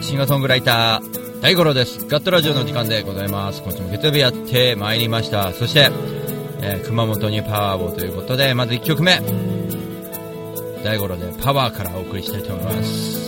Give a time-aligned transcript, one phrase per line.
[0.00, 2.06] シンガーソングライター、大五郎です。
[2.06, 3.62] ガットラジオの時間でございます。
[3.62, 5.52] 今週も月曜日やってまいりました。
[5.52, 5.90] そして、
[6.62, 9.20] えー熊本にパワーをということで、まず1曲目。
[10.82, 13.19] 大五郎でパワーからお送りしたいと思います。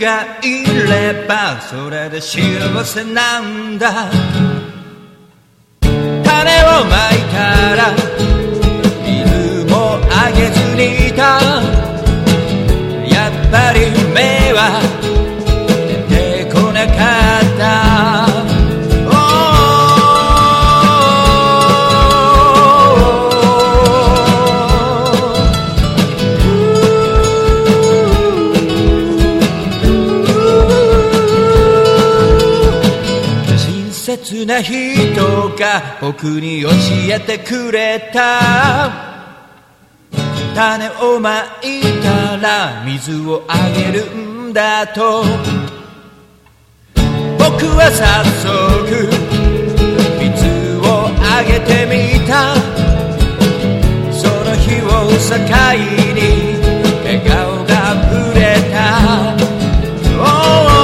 [0.00, 2.40] がいればそれで幸
[2.84, 4.10] せなんだ。
[5.82, 7.92] 種をまいたら
[9.04, 11.38] 水もあげずにいた。
[13.14, 13.89] やっぱり
[36.00, 36.68] 僕に教
[37.08, 38.90] えてくれた。
[40.54, 45.24] 種をまいたら水をあげるんだと。
[47.38, 49.08] 僕は早速
[50.18, 51.94] 水をあげてみ
[52.26, 52.54] た。
[54.12, 54.88] その日を
[55.18, 55.30] 境
[56.14, 56.20] に
[57.04, 57.72] 笑顔が
[58.10, 58.40] 触れ
[58.72, 58.80] た。
[60.02, 60.79] ゼ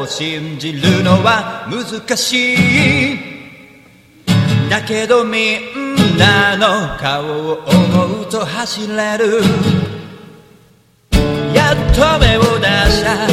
[0.00, 3.18] を信じるのは難しい。
[4.68, 9.42] だけどみんなの顔を思うと走れる。
[11.54, 13.26] やっと目を出した。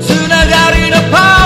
[0.00, 1.39] つながりのパワ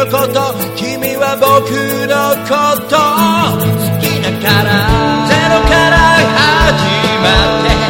[0.00, 0.40] のこと
[0.76, 1.68] 君は僕
[2.08, 2.56] のこ
[2.88, 3.68] と好
[4.00, 4.68] きだから。
[5.28, 6.88] ゼロから始
[7.20, 7.28] ま
[7.60, 7.89] って。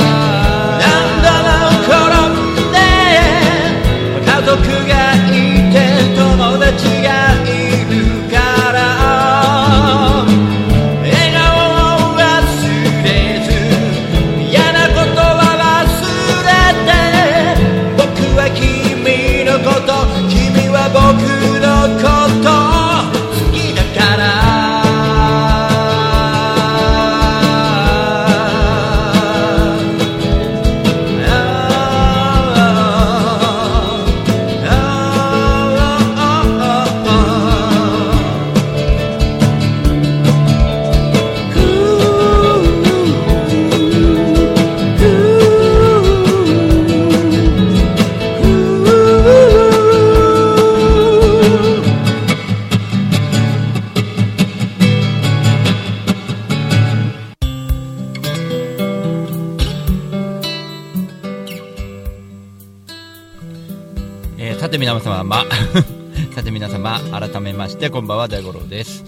[66.99, 69.05] 様、改めまして、こんばんは、大五郎です。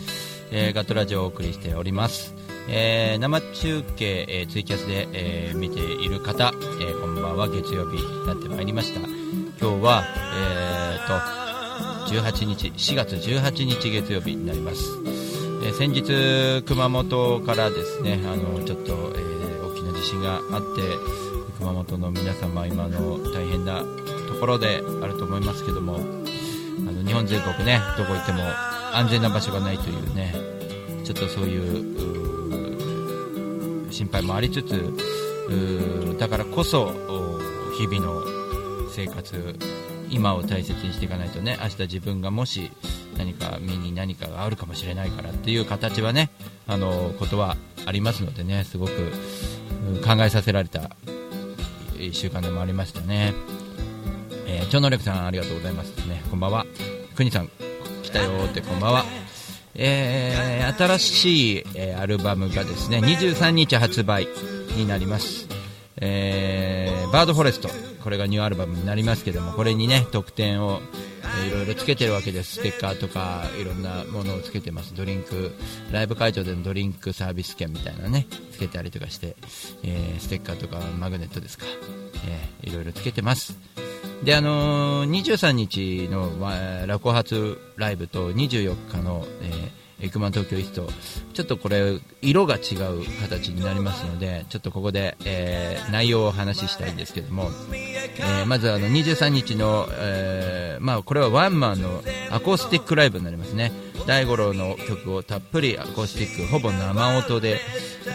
[0.52, 2.32] えーガトラジオをお送りしております。
[2.68, 9.00] えー生中継、えーツイキャスで、えー見ている方、えーこんばんは、月曜日になってまいりました。
[9.00, 10.04] 今日は、
[10.36, 14.84] えーと、18日、4月18日月曜日になります。
[15.64, 20.82] えー先日、熊本からですね、あの、ちょっと、えー大きな地震があって、
[21.58, 23.80] 熊本の皆様、今の大変な
[24.28, 26.21] ところであると思いますけども、
[26.78, 28.42] あの日本全国ね、どこ行っても
[28.92, 30.34] 安全な場所がないというね、
[31.04, 31.58] ちょっとそうい
[33.88, 34.92] う心配もありつつ、
[36.18, 36.92] だからこそ、
[37.78, 38.22] 日々の
[38.90, 39.58] 生活、
[40.10, 42.70] 今を大切にしていかないとね、明日自分がもし
[43.16, 46.30] 何か身に何かがあるかもしれないからっていう形はね、
[46.66, 48.92] あのことはありますのでね、すごく
[50.04, 50.90] 考えさせられた
[51.94, 53.34] 1週間でもありましたね。
[54.54, 56.22] えー超能力さんありがとうございますね。
[56.30, 56.66] こんばんは。
[57.14, 57.50] くにさん、
[58.02, 59.04] 来たよってこんばんは。
[59.74, 64.28] えー新しい、えーアルバムがですね、23日発売
[64.76, 65.46] になります。
[66.00, 67.68] えーバードフォレスト。
[68.02, 72.56] これがニューアルバムになりますけども、これにね、特典を、えーいろいろつけてるわけです。
[72.56, 74.94] ステッカーとか、いろんなものをつけてます。
[74.94, 75.52] ドリンク、
[75.90, 79.36] ライブ会場でのドリンクサービス券みたいなね、つけたりとかして、
[79.82, 81.64] えーステッカーとかマグネットですか。
[82.26, 83.56] えーいろいろつけてます。
[84.24, 90.88] で、あのー23日の、まあ、ラコ発ライブと24日の、えーエクマン東京イースト、
[91.32, 97.50] ちょっとこれ、色が違う形になりますので、ちょっとここで、えー内容をお話ししたいんですけども、
[98.18, 102.02] えーまずあの23日の、えーまあ、これはワンマンの
[102.32, 103.70] アコースティックライブになりますね。
[104.08, 107.60] 大五郎の曲をたっぷりアコースティック、ほぼ生音で、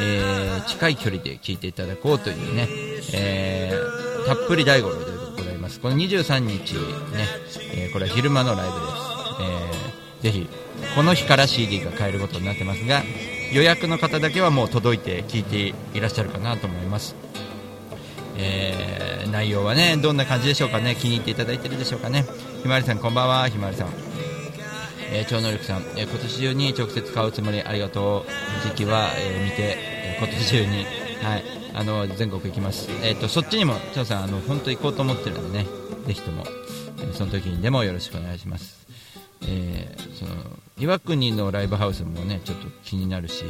[0.01, 2.67] えー近い距離で聴いていただこうというね、
[3.13, 4.95] えーたっぷり大五郎
[5.67, 5.79] ます。
[5.79, 7.27] この23日ね、
[7.73, 8.93] えーこれは昼間のライブです。
[9.41, 10.49] えーぜひ、
[10.95, 13.03] この日から CD が買えることになってますが、
[13.53, 17.15] 予約の方だけはもう届いて聴いていらっしゃるかなと思います。
[18.37, 22.25] えー内容はね、どんな感じでしょうかね、気に入っていただいてるでしょうかね。
[22.61, 23.89] ひまわりさん、こんばんは、ひまわりさん。
[25.11, 28.67] えー超能力さん、えー今年中に直接買うつもりありがとう。
[28.69, 30.85] 時期は、えー見て、えー今年中に、
[31.23, 31.43] はい、
[31.77, 32.89] あの、全国行きます。
[33.03, 35.67] えっ、と、そっちにも、張さん、あの、本当行こうと思ってるんでね、
[36.07, 36.43] ぜひとも、
[37.13, 38.87] その時にでもよろしくお願いします。
[39.43, 40.31] えーその、
[40.79, 43.45] 岩国のライブハウスもね、ちょっと気になるし、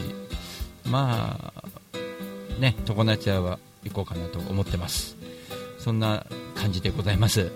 [0.86, 5.16] まあ、ね、常夏屋は行こうかなと思ってます。
[5.80, 7.50] そんな感じでございます。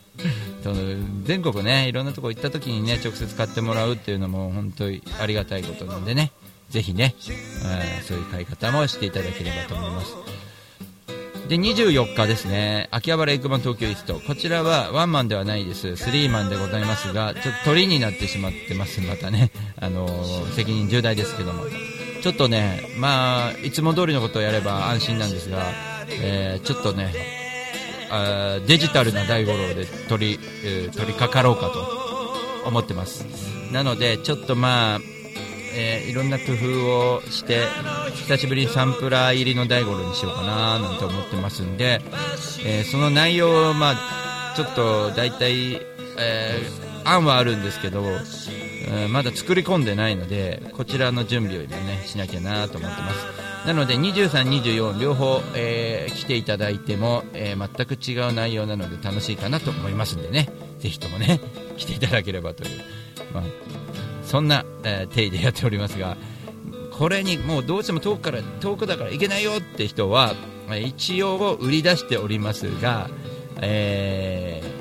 [1.24, 6.32] 全国ね、いろんなとこ行った時にね、直接買ってもらうっていうのも本当にありがたいことなんでね、
[6.70, 7.14] ぜひね、
[7.64, 10.14] えーそういう買い方もしていただければと思います。
[11.48, 14.14] で、24日ですね、秋葉原エッグマン東京イースト。
[14.26, 15.96] こちらはワンマンではないです。
[15.96, 19.52] スリーマンでございますが、ちょっと鳥になってしまってます、またね。
[19.80, 21.64] あのー責任重大ですけども。
[22.22, 25.64] ちょっとね、まあ、いつも通りのことをやれば安心なんですが、
[26.10, 27.14] えーちょっとね、
[28.10, 33.24] あデジタルな大五郎で取り、えー取り掛かろうかと思ってます。
[33.72, 35.00] なので、ちょっとまあ、
[35.76, 37.66] えーいろんな工夫をして、
[38.14, 42.00] 久しぶりにサンプラー入りの大五郎にしようかななんて思ってますんで、
[42.64, 45.80] えーその内容を、まあ、ちょっと大体、
[46.18, 48.02] えー案はあるんですけど、
[48.88, 53.66] えまだ作り込んでないので、こちらの準備を今ね、しなきゃなと思ってます。
[53.66, 61.40] なので23、24両方、えー来ていただいても、え全く違う内容なので楽しいかなと思いますんでねぜひともね
[61.76, 62.70] 来ていただければという、
[63.32, 63.44] まあ、
[64.26, 66.16] そんな、えー定位でやっておりますが
[66.92, 70.34] これにもうどうしても遠くから遠くだから行けないよって人は
[70.82, 73.08] 一応売り出しておりますが、
[73.60, 74.76] えー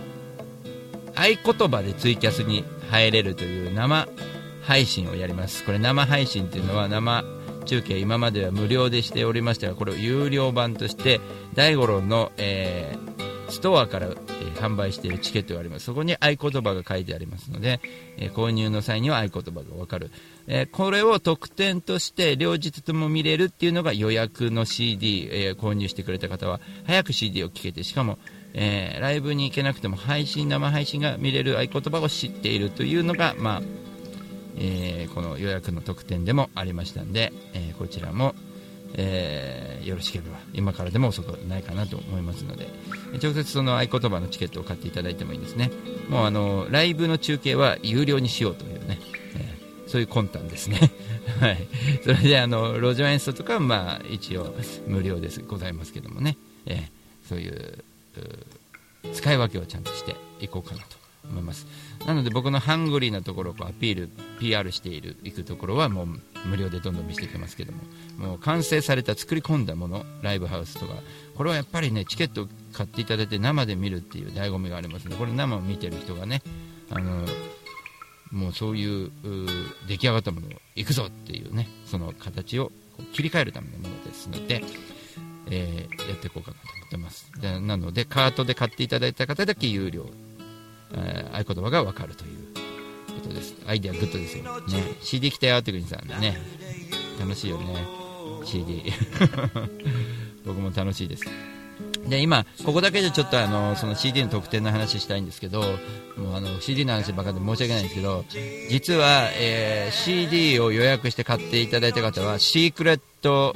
[1.17, 4.05] 合言葉でツイキャスに入れるという生
[4.63, 5.63] 配信をやります。
[5.63, 7.23] これ生配信というのは生
[7.63, 11.21] 中継今までは無料でしておりましたがこれを有料版として
[11.53, 13.15] 大五郎の、えー
[13.49, 14.09] ストアから、
[14.41, 15.85] え販売しているチケットがあります。
[15.85, 17.79] そこに合言葉が書いてありますので、
[18.17, 20.11] え購入の際には合言葉がわかる、
[20.47, 28.17] えこれを特典として両日とも見れるっていうのが予約の CD、え購入してくれた方は早く CD を聴けてしかも
[28.55, 33.61] えーライブに行けなくても配信生配信が見れる合言葉を知っているというのが、まあ
[34.57, 38.33] えーこの予約の特典でもありましたんで、えーこちらも、
[38.97, 42.67] えーよろしければ今からでも遅くないかなと思いますので
[43.21, 45.69] 直接その合言葉のチケットを買っていただいてもいいですね。
[46.09, 48.99] もうあのライブの中継は有料にしようというね、
[49.35, 49.55] えー
[49.87, 50.79] そういう魂胆ですね。
[51.39, 51.67] はい。
[52.01, 54.55] それであの路上演奏とかはまあ一応
[54.87, 57.83] 無料ですございますけどもね、えーそういう
[59.13, 60.97] 使い分けをちゃんとしていこうかなと
[61.29, 61.67] 思います。
[62.05, 64.09] なので僕のハングリーなところをこアピール
[64.39, 66.07] PR しているいくところはもう
[66.47, 67.79] 無料でどんどん見せていきますけども。
[68.41, 70.95] 完成された作り込んだものライブハウスとか。
[71.35, 76.41] これはやっぱりねチケットを買っていただいて生で見るっていう醍醐味がありますのでこれ生を見てる人がね
[76.89, 77.25] あの
[78.31, 79.11] もうそういうう
[79.87, 82.71] 出来上がったものを行くぞっていうねその形を
[83.13, 84.63] 切り替えるためのものですので、
[85.49, 87.31] えーやっていこうかなと思ってます。
[87.39, 90.05] でなのでカートで買っていただいた方だけ有料、
[90.93, 92.53] えー合言葉が分かるという
[93.21, 93.55] ことです。
[93.67, 96.37] アイデアグッドですよ、ね、CD 来たよって国さんね。
[97.19, 98.04] 楽しいよね
[98.45, 98.93] CD
[100.45, 101.25] 僕も楽しいです。
[102.07, 105.61] で今ここだけでちょっとあのその CD の特典の話したいんですけど
[106.17, 108.23] もうあの CD の話ばかりで申し訳ないんですけど
[108.69, 113.55] 実は、えー CD を予約して買っていただいた方はシークレット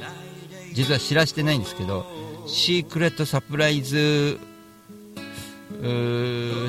[0.74, 2.04] 実は知らせてないんですけど
[2.46, 4.38] シークレットサプライズ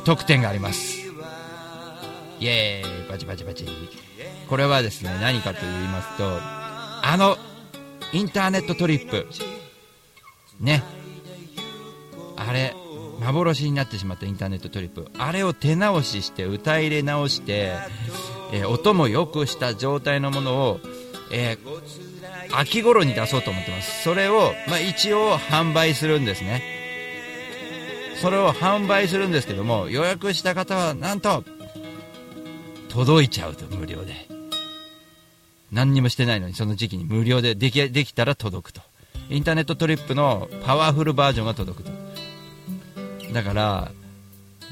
[0.05, 1.01] 特典があります。
[2.39, 3.09] イエーイ。
[3.09, 3.65] バチバチバチ。
[4.47, 6.23] これはですね何かと言いますと
[7.03, 7.37] あの
[8.13, 9.27] インターネットトリップ。
[10.59, 10.83] ね。
[12.35, 12.73] あれ
[13.19, 15.07] 幻になってしまったインターネットトリップ。
[15.17, 17.73] あれを手直しして歌い入れ直して、
[18.51, 20.79] えー音も良くした状態のものを、
[21.31, 21.81] えー
[22.53, 24.03] 秋頃に出そうと思ってます。
[24.03, 26.63] それを、まあ、一応販売するんですね。
[28.21, 31.43] それを販売するんですけども予約した方はなんと
[32.89, 34.30] 届いちゃうと無料で。
[35.71, 38.81] 何にもしてないのにその時期に無料でできできたら届くと。
[39.29, 41.91] インターネットトリップのパワフルバージョンが届くと。
[43.33, 43.91] だから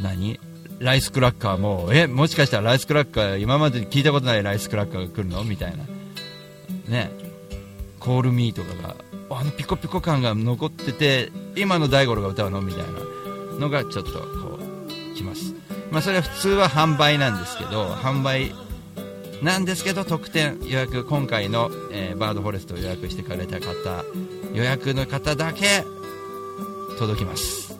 [0.01, 0.39] 何？
[0.79, 5.43] ライスクラッカーもえもしかしたらライスクラッカー今まで聞いたことないライスクラッカーが来るの？
[5.43, 5.83] みたいな。
[6.87, 7.11] ね。
[7.99, 8.95] コールミーとかが
[9.29, 12.61] あのピコピコ感が残ってて今の大五郎が歌うの？
[12.61, 12.87] みたいな。
[13.59, 15.53] のがちょっとこうきます。
[15.91, 18.53] まあそれは普通は販売なんですけど販売
[19.41, 24.03] なんですけど特典予約今回の、えーバードフォレストを予約してくれた方
[24.53, 25.83] 予約の方だけ
[26.97, 27.77] 届きます。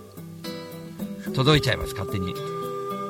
[1.36, 2.34] 届いちゃいます勝手に。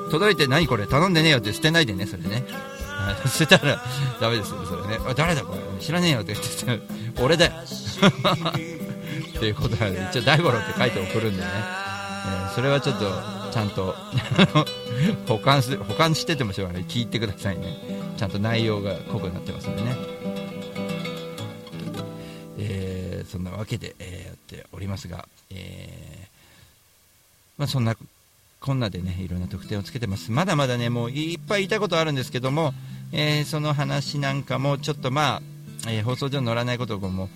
[0.09, 2.43] 届いて何これ頼んでねえよって捨てないでねそれね。
[3.31, 3.83] 捨てたら
[4.19, 4.99] ダメですよそれね。
[5.07, 5.59] あ誰だこれ。
[5.83, 7.51] 知らねえよって言って俺だよ。
[9.37, 13.05] っていうことなんで一応大五郎って書いて送るんでね、えーそれはちょっと
[13.53, 13.95] ちゃんと
[15.27, 16.85] 保管す保管しててもしょうがない。
[16.85, 17.98] 聞いてくださいね。
[18.19, 19.95] ちゃんと内容が濃くなってますんでね。
[22.57, 26.27] えーそんなわけで、えーやっておりますが、えー
[27.57, 27.95] まあ、そんな
[28.59, 30.33] こんなでねいろんな特典をつけてます。
[30.33, 32.73] まだまだねもういっぱい言いたことあるんですけども、
[33.13, 35.41] えーその話なんかもちょっとまあ、
[35.89, 37.29] えー放送上に乗らないことをも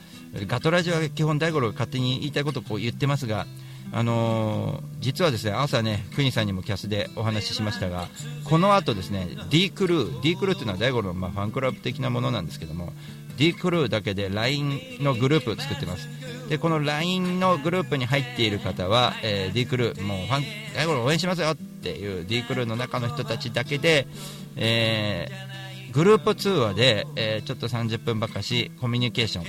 [0.48, 3.48] ガトラジオは基本大五郎が勝手に言いたいことをこう言ってますが
[3.94, 8.08] あのー実はですね朝ね国さんにもキャスでお話ししましたが
[8.46, 12.94] この後ですね D クルー D クルーっていうのは大五郎のまあファンクラブ的なものなんですけども
[13.38, 16.08] D クルーだけで LINE のグループを作ってます。
[16.50, 20.44] でこの LINE のグループに入っている方は、えー D クルーもうファン
[20.76, 24.08] 大五郎応援しますよっていう D クルーの中の人たちだけで、
[24.56, 29.46] えーグループ通話で、えーちょっと30分ばかしコミュニケーション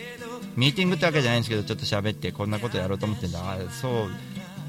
[0.56, 3.40] ミーティングってわけじゃないんですけどちょっと喋ってこんなことやろうと思ってんだ。
[3.40, 3.92] あそう。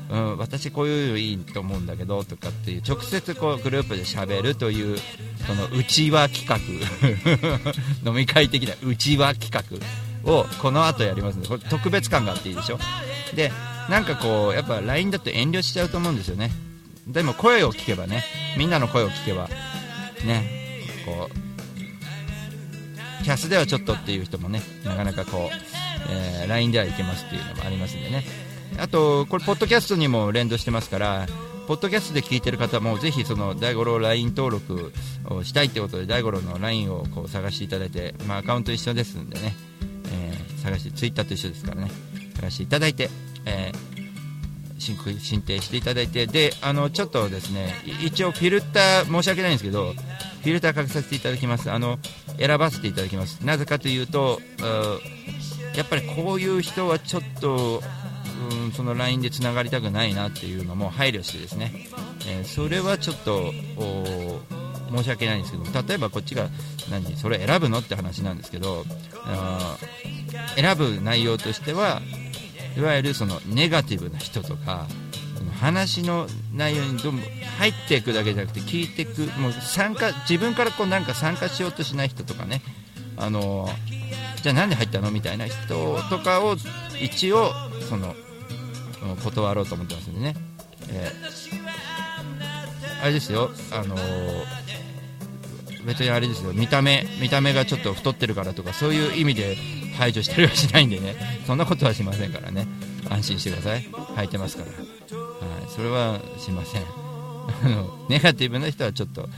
[0.09, 4.97] うん、私こういうのいいと思うんだけどとかっていう直接こうグループで喋るという
[5.47, 6.55] その内輪企画。
[8.05, 12.79] 飲み会的な内輪企画をこの後やりますんでこれ特別感があっていいでしょ。
[13.35, 13.51] で
[13.89, 16.51] なんかこうやっぱ LINE だと遠慮しちゃうと思うんですよね。
[17.07, 18.23] でも声を聞けばね
[18.57, 19.49] みんなの声を聞けば
[20.25, 21.45] ねこう
[23.23, 25.55] キャスではちょっとっていう人もねなかなかこう、
[26.09, 28.23] えー LINE ではいけますっていうのもありますんでね。
[28.79, 31.27] あとこれポッドキャストにも連動してますから
[31.67, 34.91] ポッドキャストで聞いてる方もぜひその大五郎 LINE 登録
[35.25, 39.55] をしたいってことで大五郎の LINE をこう探していただいて、まあ、アカウント一緒ですんでね、
[40.13, 41.91] えー探してツイッターと一緒ですからね
[42.37, 43.09] 探していただいて、
[43.45, 43.95] えー
[44.77, 51.71] 申請していただいてであのちょっとですね一応フィルター申し訳ないんですけどフィルターかけさせていただきます。
[51.71, 51.97] あの
[52.37, 53.39] 選ばせていただきます。
[53.43, 54.39] なぜかというと
[55.75, 57.81] やっぱりこういう人はちょっと
[58.51, 61.87] うんその LINE でつながりたくないなっていうのも配慮してですね、
[62.27, 63.51] えーそれはちょっと
[64.91, 66.47] 申し訳ないんですけど例えばこっちが
[66.91, 68.85] 何それ選ぶのって話なんですけど
[69.25, 69.77] あ
[70.55, 72.01] 選ぶ内容としては
[72.77, 74.87] いわゆるそのネガティブな人とか
[75.59, 77.25] 話の内容にどんどん
[77.57, 82.61] 入っていくだけじゃなくて聞いていくもう参加自分からこうなんか参加しようとしない人とかね。
[83.17, 83.69] あの
[84.41, 85.09] じゃあなんで入ったの？
[85.09, 86.57] みたいな人とかを
[87.01, 87.53] 一応
[87.87, 88.15] その
[89.23, 90.35] 断ろうと思ってますんでね、
[90.89, 91.65] えー
[93.03, 93.95] あれですよあの
[95.85, 99.57] 別にあれですよ見た目見た目がちょっと太ってるからとかそういう意味で
[99.95, 101.15] 排除したりはしないんでね。
[101.47, 102.67] そんなことはしませんからね。
[103.09, 103.81] 安心してください。
[103.81, 106.83] 履いてますから、はい、それはしません。
[107.63, 109.29] あのネガティブな人はちょっと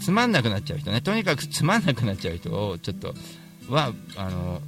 [0.00, 1.00] つまんなくなっちゃう人ね。
[1.00, 3.14] とにかくつまんなくなっちゃう人をちょっと
[3.68, 4.60] はあの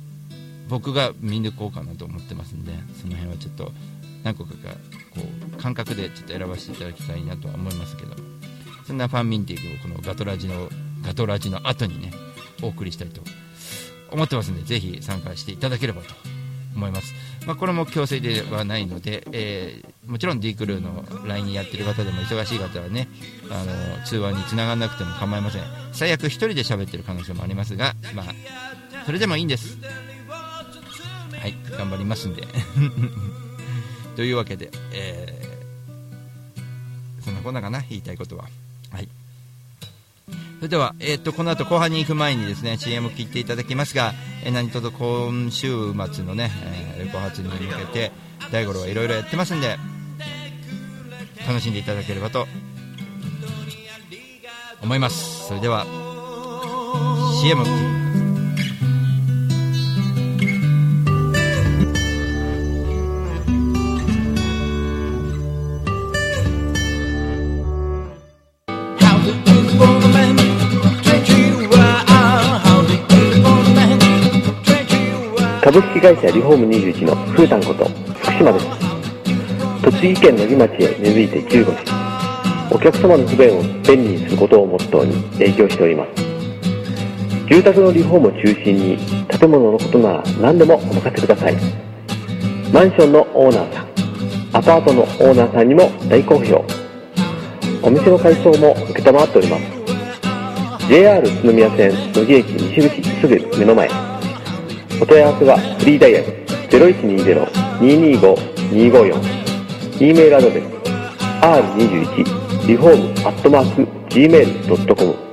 [0.68, 3.72] 僕が見抜こうかなと思ってますんでその辺はちょっと
[4.22, 4.53] 何個か
[5.14, 5.20] こ
[5.59, 8.14] う感覚でちょっと選ばせていただきたいなとは思いますけど
[8.87, 10.68] そんなファンミンティングをこのガトラジの
[11.03, 12.12] ガトラジの後にね
[12.62, 13.20] お送りしたいと
[14.11, 16.09] 思ってますんでぜひ参加していただければと
[16.74, 17.14] 思います、
[17.46, 23.09] まあ、これも強制ではないので、えーもちろん D クルーの LINE やってる方でも忙しい方はね
[23.50, 25.62] あの通話につながらなくても構いません。
[25.92, 28.27] 最悪1人で喋ってる可能性もありますがまあ
[29.07, 29.79] それでもいいんです。
[31.76, 32.46] 頑張りますんで。
[34.16, 35.44] というわけで、えー
[37.24, 37.82] そんなこんなかな？
[37.88, 38.44] 言いたいことは。
[38.90, 39.08] はい。
[40.58, 44.12] それでは、えー、とこの後後半に行く前にですね CM を聞いていただきますが、
[44.44, 46.50] えー何とぞ今週末のね、
[46.98, 48.12] えー発に向けて
[48.52, 49.78] 大五郎はいろいろやってますんで
[51.46, 52.46] 楽しんでいただければと
[54.82, 55.48] 思います。
[55.48, 55.87] それでは
[57.42, 58.03] CM
[75.64, 78.66] 株式会社リフォーム21のふうたんこと福島です。
[79.83, 81.85] 栃木県野木町へ根付いて15年。
[82.70, 86.22] お客様の不便を便利にすることをモットーに営業しております。
[87.48, 91.55] 住宅のリフォームを中心に建物のことなら何でもお任せください。
[92.70, 93.87] マンションのオーナーさん
[94.59, 96.62] アパートのオーナーさんにも大好評。
[97.83, 100.88] お店の改装も承っております。
[100.88, 104.13] JR 宇都宮線野木駅西口すぐ目の前。
[105.00, 106.26] お問い合わせはフリーダイヤル
[106.70, 109.44] 0120-225-254
[110.00, 110.64] e メールアドレス
[111.40, 115.24] r21 リフォームアットマーク gmail.com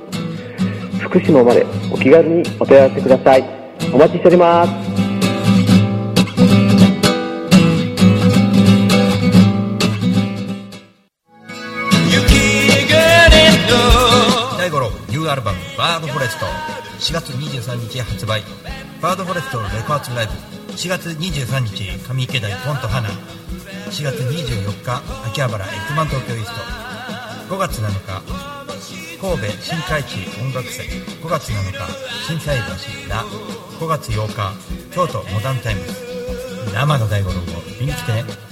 [1.12, 3.44] 福島までお気軽にお問い合わせください。
[3.92, 4.72] お待ちしております。
[12.08, 13.76] 雪がねと
[14.56, 16.46] 大五郎ニューアルバム「バードフォレスト」
[17.02, 18.44] 4月23日発売。
[19.02, 20.32] バードフォレストレコ発ライブ。
[20.72, 23.08] 4月23日上池台ポンと花。
[23.90, 26.52] 4月24日秋葉原エッグマン東京イース
[27.48, 27.54] ト。
[27.56, 28.22] 5月7日
[29.20, 30.86] 神戸新開地音楽祭。
[30.86, 31.78] 5月7日
[32.24, 33.24] 心斎橋ラ。
[33.80, 34.52] 5月8日
[34.94, 35.92] 京都モダンタイムズ。
[36.72, 37.42] 生の大五郎を
[37.80, 38.51] 見に来てね。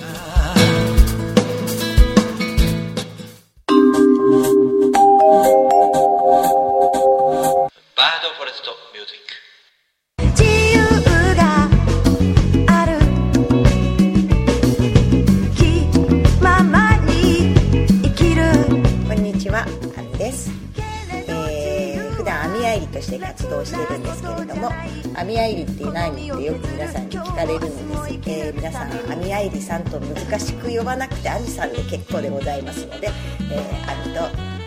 [29.70, 33.08] さんと難しく呼ばなくて、あみさんで結構でございますので、
[33.52, 34.20] えー、あみと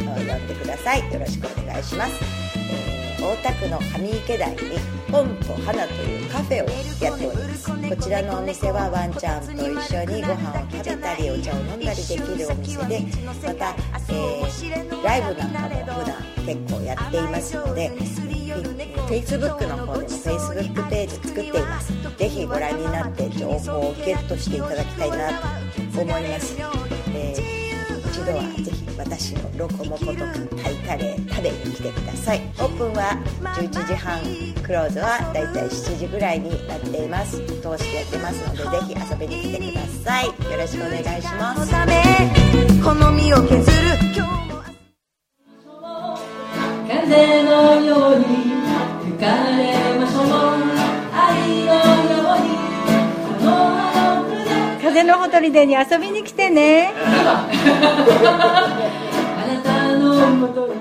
[0.06, 1.14] 呼んでください。
[1.14, 2.14] よろしくお願いします。
[2.72, 4.58] えー大田区の上池台に
[5.10, 6.68] ポンと花というカフェを
[7.02, 9.60] やっておりますこちらのお店はワンちゃんと一
[9.96, 13.76] 緒にご飯を食べたりお茶を飲んだりできるお店でまた、
[14.10, 17.92] えーライブなんかも普段結構やっていますので
[19.08, 21.94] Facebook の方でも Facebook ページ作っています。
[22.18, 25.40] ぜひご覧になって情報をゲットしていただきたいな
[25.94, 26.56] と思います、
[27.14, 27.64] えー
[28.14, 30.18] 一度はぜひ私のロコモコとか
[30.64, 32.42] タイカレー食べに来てください。
[32.60, 34.22] オープンは11時半
[34.62, 37.38] クローズはだいたい7時ぐらいになっています。
[37.38, 40.28] 通してやってますのでぜひ遊びに来てください。
[40.28, 41.72] よろしくお願いします。
[42.84, 43.66] 好みを削る。
[44.16, 44.64] 今日も。
[46.88, 49.26] 風のように吹か
[49.58, 50.26] れましょう
[51.16, 52.48] 愛のように
[53.28, 56.92] このあの風のほとりでに遊びに来てね。
[56.96, 57.48] あ
[59.48, 60.73] なたのもと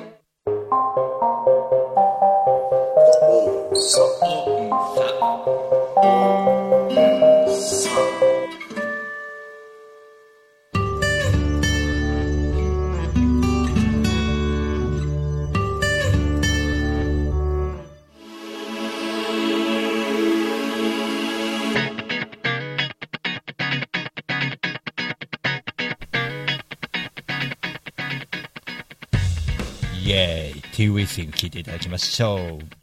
[31.03, 32.82] Everything 聞いていただきましょう。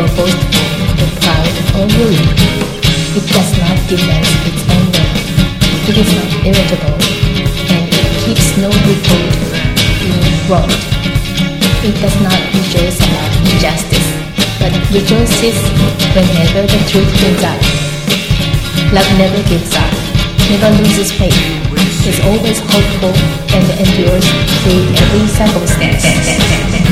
[0.00, 2.24] Jealous or boastful or proud or rude.
[3.16, 5.12] It does not demand its own way.
[5.88, 6.96] It is not irritable,
[7.68, 9.34] and it keeps no record
[10.00, 10.84] being wronged.
[11.82, 14.08] It does not rejoice about injustice,
[14.60, 15.56] but rejoices
[16.14, 17.60] whenever the truth wins out.
[18.92, 19.92] Love never gives up,
[20.50, 21.40] never loses faith,
[22.06, 23.14] is always hopeful,
[23.52, 24.26] and endures
[24.62, 26.89] through every circumstance.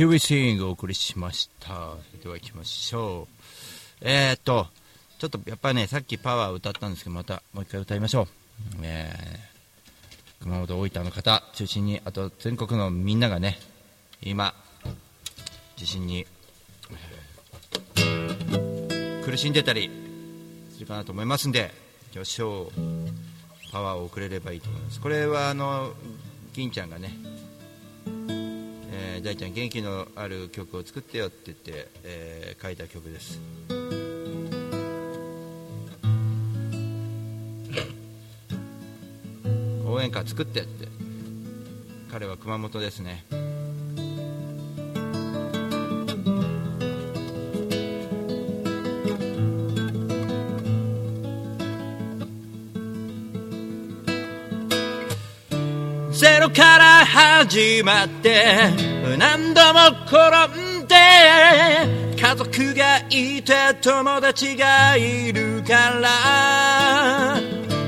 [0.00, 1.68] T ウィスイングをお送りしました。
[2.22, 3.44] では行きましょう。
[4.00, 4.66] えー、っと
[5.18, 8.26] ちょっとやっぱねさっきパワー歌ったんですけどまたもう一回歌いましょう。
[8.80, 13.58] えー、熊本大分の方中心にあと全国のみんながね
[14.22, 14.54] 今
[15.76, 16.26] 地震に、
[19.22, 19.90] 苦しんでたり
[20.72, 21.70] するかなと思いますんで
[22.14, 22.72] 今日賞
[23.70, 24.98] パワーを送れればいいと思います。
[24.98, 25.92] これはあの
[26.54, 33.40] 銀ちゃんがねー大ちゃん元気のある曲を作ってよって言って、えー書いた曲です。
[39.86, 40.88] 応援歌作ってって。
[42.10, 43.24] 彼は熊本ですね。
[56.12, 60.18] ゼロから始まって何度も転
[60.82, 60.94] んで
[62.16, 67.38] 家族がいて友達がいるから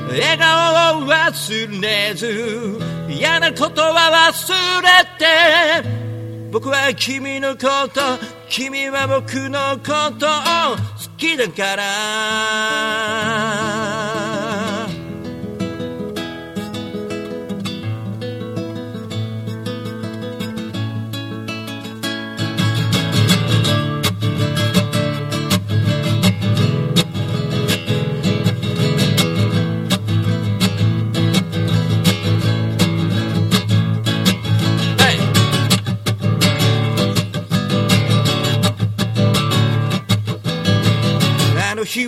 [0.08, 5.26] 笑顔を忘れず嫌なことは忘れて
[6.50, 7.58] 僕は君のこ
[7.92, 8.00] と
[8.48, 13.61] 君は僕のことを好きだから。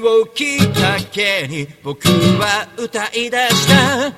[0.06, 4.12] をきっかけに僕は歌い出した。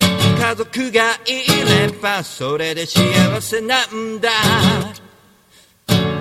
[0.00, 4.30] 家族がいればそれで幸せなんだ。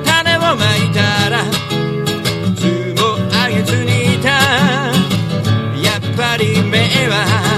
[0.04, 1.44] 種をまいたら
[2.56, 4.30] 巣もあげずにいた。
[4.30, 7.49] やっぱり目は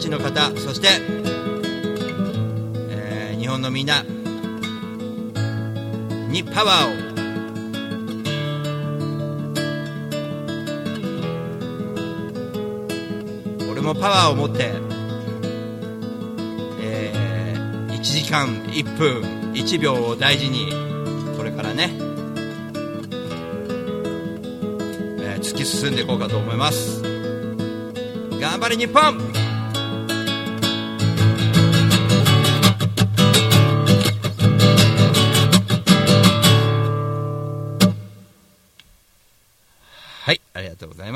[0.00, 0.88] 地の方そして、
[2.88, 4.02] えー日本のみんな
[6.30, 7.10] にパワーを。
[13.70, 14.72] 俺もパワーを持って、
[16.80, 17.12] え
[17.88, 20.72] 1時間1分1秒を大事に
[21.36, 21.90] これからね、
[25.20, 27.02] えー突き進んでいこうかと思います。
[28.40, 29.29] 頑張れ日本！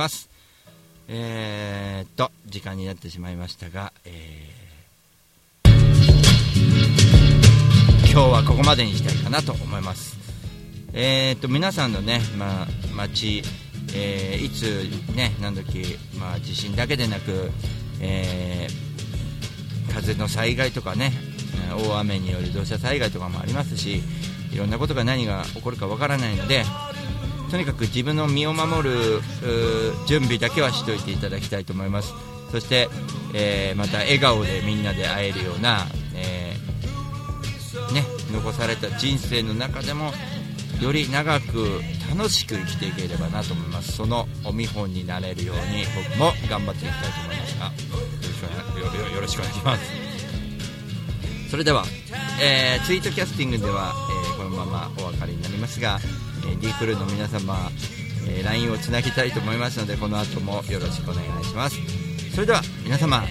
[0.04, 0.28] ます。
[1.08, 4.64] えー、っと時間になってしまいましたが、えー
[8.14, 10.16] 今日はここまでにしたいかなと思います。
[10.92, 13.42] えー、っと皆さんのね、まあ、街、
[13.92, 17.50] えーいつね何時、まあ、地震だけでなく、
[18.00, 21.12] えー風の災害とかね
[21.70, 24.02] え大雨による土砂災害とかもありますし
[24.52, 26.64] いろんなことが何が起こるかわからないので
[27.54, 29.20] とにかく自分の身を守る
[30.08, 32.12] 準備だけはしておいていただきたいと思います。
[32.50, 32.88] そして、
[33.32, 35.86] えーまた笑顔でみんなで会えるような、
[36.16, 40.10] えーね、残された人生の中でも
[40.82, 43.92] より長く楽しく生きていければなと思います。
[43.92, 47.54] そのお見本になれるように僕も頑張っていきたいと思います。
[47.54, 51.50] がよろよろしくお願いします。
[51.52, 51.84] それでは、
[52.42, 56.00] えーツイートキャスティングでは、えーこのままお別れになりますが、
[56.48, 57.70] えー、D クルーの皆様、
[58.28, 61.76] えー LINE をつなぎたいと思いますのでこの後もよろしくお願いします。
[62.34, 63.22] それでは皆様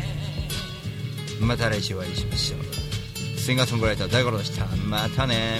[1.41, 3.39] また来週お会いしましょう。
[3.39, 4.65] シンガーソングライター大五郎でした。
[4.87, 5.59] またね